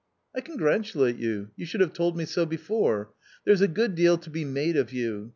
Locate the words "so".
2.25-2.43